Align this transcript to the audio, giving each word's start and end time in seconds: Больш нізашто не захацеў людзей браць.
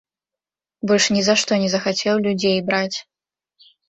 Больш 0.91 1.05
нізашто 1.17 1.51
не 1.63 1.67
захацеў 1.73 2.15
людзей 2.29 2.57
браць. 2.71 2.97